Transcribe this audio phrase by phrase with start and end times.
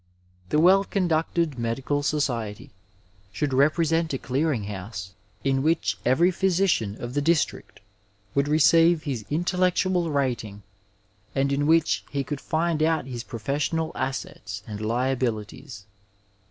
[0.49, 2.71] The well conducted medical society
[3.31, 7.81] should represent a clearing house, in which every physician of the district
[8.33, 10.63] would receive his intellectual rating,
[11.35, 15.85] and in which he could find out his professional assets and liabilities.